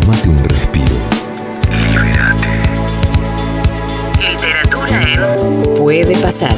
[0.00, 0.94] Tómate un respiro.
[1.70, 2.48] Libérate.
[4.20, 6.54] Literatura en Puede pasar.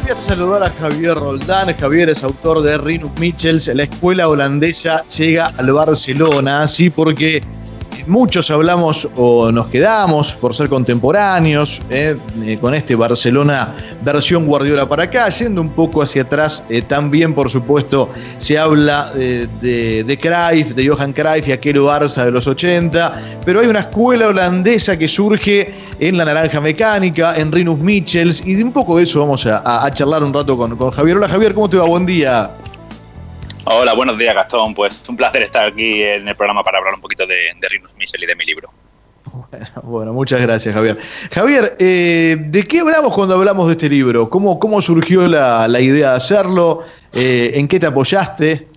[0.00, 1.74] Voy a saludar a Javier Roldán.
[1.76, 3.66] Javier es autor de Rinus Michels.
[3.66, 7.42] La escuela holandesa llega al Barcelona, sí, porque
[8.06, 14.88] muchos hablamos o nos quedamos por ser contemporáneos eh, eh, con este Barcelona versión Guardiola
[14.88, 16.64] para acá, yendo un poco hacia atrás.
[16.68, 22.24] eh, también, por supuesto, se habla de, de Cruyff, de Johan Cruyff y aquel Barça
[22.24, 27.50] de los 80, pero hay una escuela holandesa que surge en la Naranja Mecánica, en
[27.50, 30.90] Rinus Michels, y de un poco de eso vamos a charlar un rato con, con
[30.90, 31.16] Javier.
[31.16, 31.86] Hola Javier, ¿cómo te va?
[31.86, 32.50] Buen día.
[33.66, 34.74] Hola, buenos días Gastón.
[34.74, 38.22] Pues un placer estar aquí en el programa para hablar un poquito de, Rinus Michel
[38.22, 38.70] y de mi libro.
[39.82, 40.98] Bueno, muchas gracias, Javier.
[41.32, 44.28] Javier, eh, ¿de qué hablamos cuando hablamos de este libro?
[44.28, 46.80] ¿Cómo, cómo surgió la, la idea de hacerlo?
[47.12, 48.68] Eh, ¿En qué te apoyaste?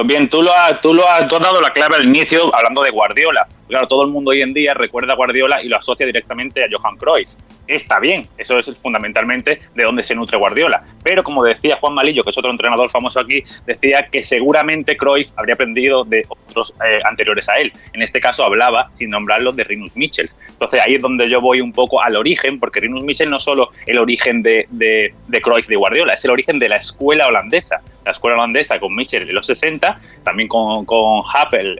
[0.00, 2.82] Pues bien, tú lo, has, tú, lo has, tú dado la clave al inicio hablando
[2.82, 3.46] de Guardiola.
[3.68, 6.68] Claro, todo el mundo hoy en día recuerda a Guardiola y lo asocia directamente a
[6.72, 7.34] Johan Cruyff.
[7.66, 10.82] Está bien, eso es fundamentalmente de dónde se nutre Guardiola.
[11.04, 15.30] Pero como decía Juan Malillo, que es otro entrenador famoso aquí, decía que seguramente Cruyff
[15.36, 17.72] habría aprendido de otros eh, anteriores a él.
[17.92, 20.34] En este caso hablaba, sin nombrarlo, de Rinus Michels.
[20.48, 23.44] Entonces ahí es donde yo voy un poco al origen, porque Rinus Michel no es
[23.44, 27.28] solo el origen de, de, de Cruyff de Guardiola, es el origen de la escuela
[27.28, 27.80] holandesa.
[28.04, 29.89] La escuela holandesa con Michel en los 60,
[30.22, 31.22] también con, con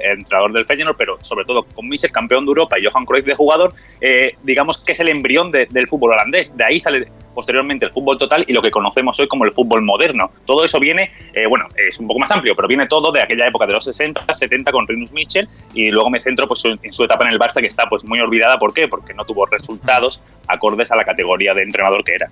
[0.03, 3.35] entrenador del Feyenoord, pero sobre todo con Michel, campeón de Europa, y Johan Cruyff de
[3.35, 6.57] jugador, eh, digamos que es el embrión de, del fútbol holandés.
[6.57, 9.83] De ahí sale posteriormente el fútbol total y lo que conocemos hoy como el fútbol
[9.83, 10.31] moderno.
[10.45, 13.47] Todo eso viene, eh, bueno, es un poco más amplio, pero viene todo de aquella
[13.47, 17.05] época de los 60, 70 con Rinus Michel y luego me centro pues, en su
[17.05, 18.59] etapa en el Barça que está pues muy olvidada.
[18.59, 18.89] ¿Por qué?
[18.89, 22.31] Porque no tuvo resultados acordes a la categoría de entrenador que era.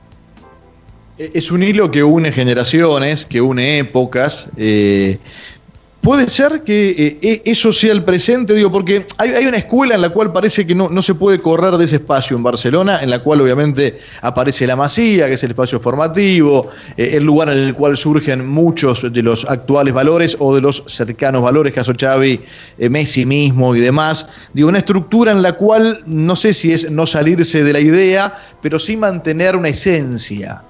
[1.18, 4.48] Eh, Es un hilo que une generaciones, que une épocas.
[4.56, 5.18] eh,
[6.00, 9.96] Puede ser que eh, eh, eso sea el presente, digo, porque hay, hay una escuela
[9.96, 13.00] en la cual parece que no, no se puede correr de ese espacio en Barcelona,
[13.02, 17.48] en la cual obviamente aparece la Masía, que es el espacio formativo, eh, el lugar
[17.50, 21.92] en el cual surgen muchos de los actuales valores o de los cercanos valores, caso
[21.98, 22.40] Xavi,
[22.78, 24.28] eh, Messi mismo y demás.
[24.54, 28.32] Digo, una estructura en la cual no sé si es no salirse de la idea,
[28.62, 30.62] pero sí mantener una esencia.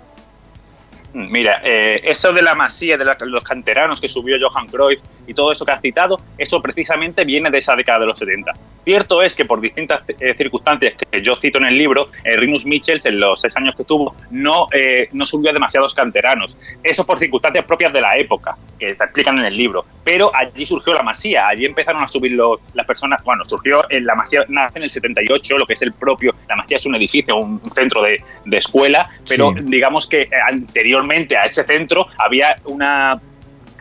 [1.14, 5.32] Mira, eh, eso de la masía, de la- los canteranos que subió Johan Cruyff y
[5.32, 8.52] todo eso que has citado, eso precisamente viene de esa década de los 70.
[8.84, 12.64] Cierto es que por distintas eh, circunstancias que yo cito en el libro, eh, Rinus
[12.64, 16.56] Michels, en los seis años que estuvo, no, eh, no subió a demasiados canteranos.
[16.82, 19.84] Eso por circunstancias propias de la época, que se explican en el libro.
[20.04, 23.22] Pero allí surgió la masía, allí empezaron a subir los- las personas.
[23.24, 26.34] Bueno, surgió en la masía, nace en el 78, lo que es el propio.
[26.48, 29.60] La masía es un edificio, un centro de, de escuela, pero Sí.
[29.64, 33.20] digamos que eh, anteriormente a ese centro había una,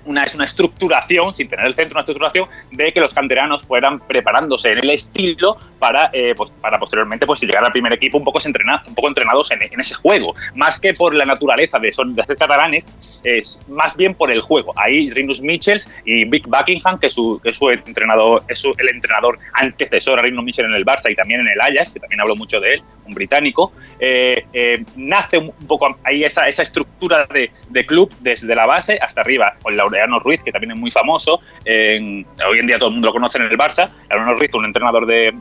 [0.07, 3.99] una, es una estructuración, sin tener el centro, una estructuración de que los canteranos fueran
[3.99, 8.23] preparándose en el estilo para, eh, pues, para posteriormente pues, llegar al primer equipo un
[8.23, 10.33] poco, entrena, un poco entrenados en, en ese juego.
[10.55, 14.41] Más que por la naturaleza de, son, de ser catalanes, es más bien por el
[14.41, 14.73] juego.
[14.75, 19.39] Ahí Rinus Michels y Vic Buckingham, que, su, que su entrenador, es su- el entrenador
[19.53, 22.35] antecesor a Rinus Michel en el Barça y también en el Ajax, que también hablo
[22.35, 27.51] mucho de él, un británico, eh, eh, nace un poco ahí esa, esa estructura de,
[27.69, 31.41] de club desde la base hasta arriba, con Laureano Ruiz, que también es muy famoso,
[31.65, 35.05] hoy en día todo el mundo lo conoce en el Barça, Laureano Ruiz, un entrenador
[35.05, 35.33] de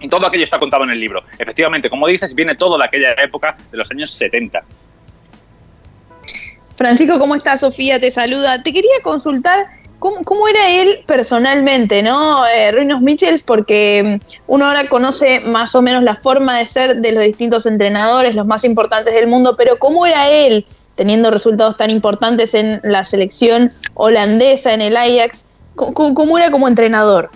[0.00, 1.22] y todo aquello está contado en el libro.
[1.38, 4.62] Efectivamente, como dices, viene todo de aquella época de los años 70.
[6.76, 7.60] Francisco, ¿cómo estás?
[7.60, 8.62] Sofía te saluda.
[8.62, 9.66] Te quería consultar
[9.98, 12.44] cómo, cómo era él personalmente, ¿no?
[12.48, 16.96] Eh, Rinos Michels, porque mm, uno ahora conoce más o menos la forma de ser
[16.96, 21.76] de los distintos entrenadores, los más importantes del mundo, pero ¿cómo era él teniendo resultados
[21.76, 25.46] tan importantes en la selección holandesa, en el Ajax?
[25.76, 27.30] ¿Cómo, cómo- cómo era como entrenador?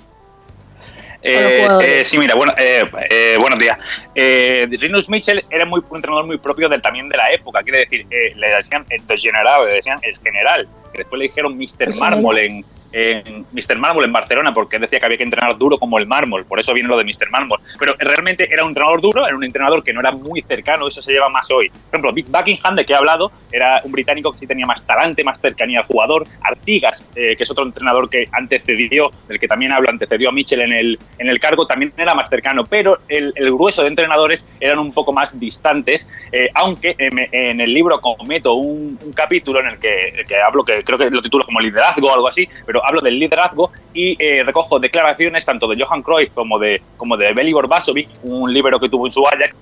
[1.31, 3.79] Eh, eh, sí, mira, bueno, eh, eh, buenos días.
[4.15, 7.81] Eh, Rinus Mitchell era muy, un entrenador muy propio del, también de la época, quiere
[7.81, 11.59] decir, eh, le decían el de general, le decían el general, que después le dijeron
[11.59, 11.95] Mr.
[11.99, 13.77] Mármol en, en Mr.
[13.79, 16.73] Mármol en Barcelona, porque decía que había que entrenar duro como el mármol, por eso
[16.73, 17.31] viene lo de Mr.
[17.31, 17.61] Mármol.
[17.79, 21.03] Pero realmente era un entrenador duro, era un entrenador que no era muy cercano, eso
[21.03, 21.69] se lleva más hoy.
[21.69, 24.87] Por ejemplo, Vic Buckingham, de que he hablado, era un británico que sí tenía más
[24.87, 26.27] talante, más cercanía al jugador.
[26.43, 30.61] Artigas, eh, que es otro entrenador que antecedió, del que también hablo, antecedió a Mitchell
[30.61, 34.79] en el, en el cargo, también era más cercano, pero el, grueso de entrenadores eran
[34.79, 39.79] un poco más distantes, eh, aunque en el libro cometo un, un capítulo en el
[39.79, 42.78] que, el que hablo, que creo que lo titulo como liderazgo o algo así, pero
[42.85, 47.33] hablo del liderazgo y eh, recojo declaraciones tanto de Johan Cruyff como de, como de
[47.33, 49.55] Belibor Basovic, un libro que tuvo en su Ajax,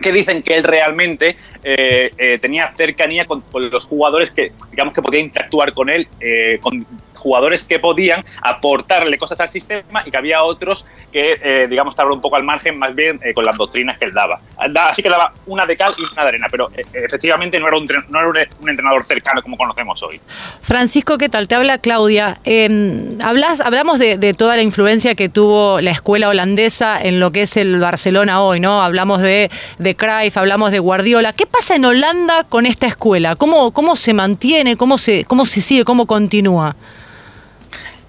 [0.00, 5.02] que dicen que él realmente eh, eh, tenía cercanía con, los jugadores que, digamos, que
[5.02, 6.84] podían interactuar con él, eh, con
[7.14, 10.84] jugadores que podían aportarle cosas al sistema y que había otros
[11.14, 14.40] que, digamos, estaban un poco al margen, más bien con las doctrinas que él daba.
[14.88, 17.86] Así que daba una de cal y una de arena, pero efectivamente no era, un,
[18.08, 20.20] no era un entrenador cercano como conocemos hoy.
[20.60, 21.46] Francisco, ¿qué tal?
[21.46, 22.40] Te habla Claudia.
[22.44, 27.30] Em, hablas, hablamos de, de toda la influencia que tuvo la escuela holandesa en lo
[27.30, 28.82] que es el Barcelona hoy, ¿no?
[28.82, 31.32] Hablamos de de Cruyff, hablamos de Guardiola.
[31.32, 33.36] ¿Qué pasa en Holanda con esta escuela?
[33.36, 34.76] ¿Cómo, cómo se mantiene?
[34.76, 35.84] ¿Cómo se, cómo se sigue?
[35.84, 36.76] ¿Cómo continúa?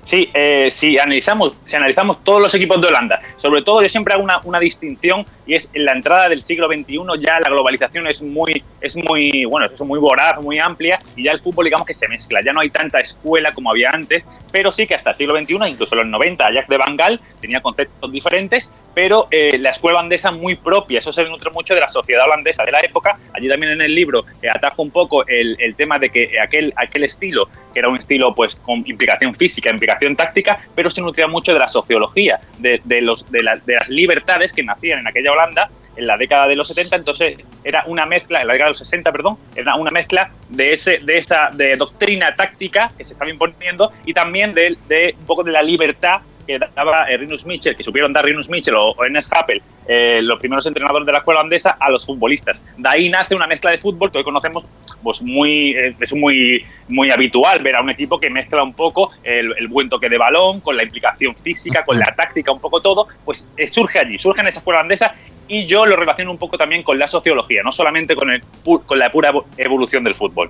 [0.06, 4.14] Sí, eh, si, analizamos, si analizamos todos los equipos de Holanda, sobre todo yo siempre
[4.14, 8.08] hago una, una, distinción y es en la entrada del siglo XXI ya la globalización
[8.08, 11.86] es muy, es muy, bueno, es muy voraz, muy amplia y ya el fútbol digamos
[11.86, 15.12] que se mezcla, ya no hay tanta escuela como había antes, pero sí que hasta
[15.12, 19.58] el siglo XXI, incluso en los 90, Ajax de Bangal tenía conceptos diferentes, pero eh,
[19.58, 22.80] la escuela holandesa muy propia, eso se nutre mucho de la sociedad holandesa de la
[22.80, 26.40] época, allí también en el libro eh, atajo un poco el, el tema de que
[26.40, 31.02] aquel, aquel estilo, que era un estilo pues con implicación física, implicación táctica, pero se
[31.02, 35.70] nutría mucho de la sociología, de, los, de, las libertades que nacían en aquella Holanda
[35.96, 38.80] en la década de los 70, entonces era una mezcla, en la década de los
[38.80, 43.30] 60, perdón, era una mezcla de, ese, de esa de doctrina táctica que se estaba
[43.30, 47.76] imponiendo y también de, de un poco de la libertad que daba eh, Rinus Mitchell,
[47.76, 51.42] que supieron dar Rinus Mitchell o, Ernest Happel, eh, los primeros entrenadores de la escuela
[51.42, 52.64] holandesa, a los futbolistas.
[52.78, 54.68] De ahí nace una mezcla de fútbol que hoy conocemos,
[55.04, 59.12] pues muy, eh, es muy, muy habitual ver a un equipo que mezcla un poco
[59.24, 63.08] el, buen toque de balón, con la implicación física, con la táctica, un poco todo,
[63.24, 65.14] pues surge allí, surge en esa escuela holandesa
[65.48, 69.00] y yo lo relaciono un poco también con la sociología, no solamente con, el, con
[69.00, 70.50] la pura evolución del fútbol.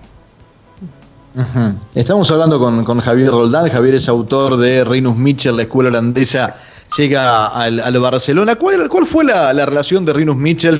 [1.93, 3.69] Estamos hablando con, Javier Roldán.
[3.69, 6.55] Javier es autor de Rinus Mitchell, la escuela holandesa
[6.97, 8.55] llega al, Barcelona.
[8.55, 10.79] ¿Cuál, fue la, relación de Rinus Mitchell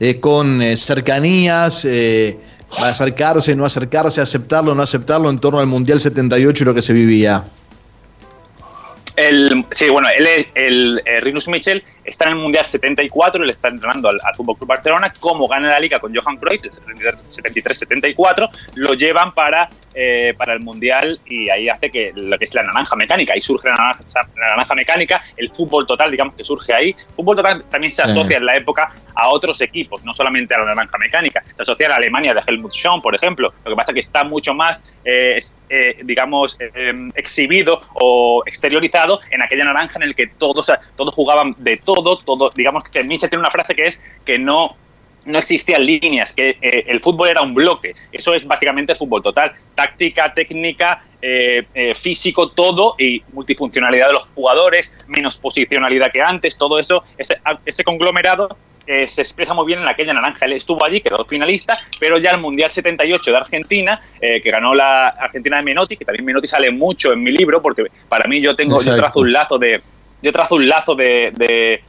[0.00, 1.84] eh, con eh, cercanías?
[1.84, 2.38] Eh,
[2.82, 6.92] acercarse, no acercarse, aceptarlo, no aceptarlo en torno al Mundial 78 y lo que se
[6.92, 7.44] vivía?
[9.70, 13.68] Sí, bueno, él, el, el Rinus Mitchell está en el Mundial 74 y le está
[13.68, 15.12] entrenando al, al Fútbol Club Barcelona.
[15.18, 20.60] Como gana la liga con Johan Cruyff, el 73-74, lo llevan para, eh, para el
[20.60, 23.34] Mundial y ahí hace que lo que es la naranja mecánica.
[23.34, 24.02] Ahí surge la naranja,
[24.36, 26.94] la naranja mecánica, el fútbol total, digamos que surge ahí.
[27.16, 30.66] Fútbol total también se asocia en la época a otros equipos, no solamente a la
[30.66, 31.42] naranja mecánica.
[31.54, 33.52] Se asocia a la Alemania de Helmut Schön, por ejemplo.
[33.64, 36.58] Lo que pasa es que está mucho más, eh, eh, digamos,
[37.14, 42.18] exhibido o exteriorizado en aquella naranja en el que todos, todos jugaban de todo todo,
[42.18, 44.76] todo, digamos que Nietzsche tiene una frase que es que no,
[45.26, 47.94] no existían líneas, que eh, el fútbol era un bloque.
[48.12, 49.52] Eso es básicamente el fútbol total.
[49.74, 56.56] Táctica, técnica, eh, eh, físico, todo y multifuncionalidad de los jugadores, menos posicionalidad que antes,
[56.56, 58.56] todo eso, ese, ese conglomerado
[58.86, 60.44] se expresa muy bien en aquella naranja.
[60.44, 65.08] Él estuvo allí, quedó finalista, pero ya el Mundial 78 de Argentina, que ganó la
[65.08, 68.54] Argentina de Menotti, que también Menotti sale mucho en mi libro, porque para mí yo
[68.54, 69.80] tengo, yo trazo un lazo de,
[70.24, 71.82] yo trazo un lazo de,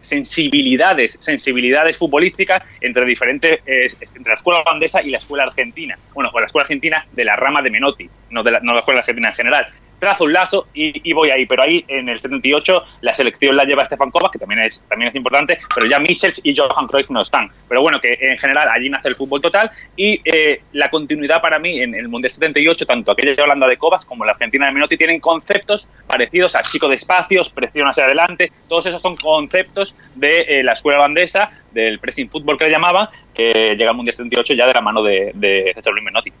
[0.00, 5.98] sensibilidades, sensibilidades futbolísticas entre diferentes, eh, entre la escuela holandesa y la escuela argentina.
[6.14, 8.80] Bueno, o la escuela argentina de la rama de Menotti, no de la, no la
[8.80, 9.68] escuela argentina en general
[9.98, 11.46] trazo un lazo y, voy ahí.
[11.46, 15.08] Pero ahí en el 78 la selección la lleva Stefan Kovac, que también es, también
[15.08, 17.50] es importante, pero ya Michels y Johan Cruyff no están.
[17.68, 21.58] Pero bueno, que en general allí nace el fútbol total y eh, la continuidad para
[21.58, 24.72] mí en el Mundial 78, tanto aquella de Holanda de Kovac como la Argentina de
[24.72, 28.52] Menotti, tienen conceptos parecidos a chico de espacios, presión hacia adelante.
[28.68, 33.10] Todos esos son conceptos de eh, la escuela holandesa, del pressing fútbol que le llamaba,
[33.34, 36.32] que llega al Mundial 78 ya de la mano de, de César Luis Menotti.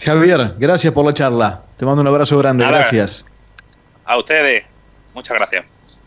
[0.00, 1.62] Javier, gracias por la charla.
[1.76, 3.24] Te mando un abrazo grande, gracias.
[4.04, 4.64] A ustedes,
[5.14, 6.02] muchas gracias.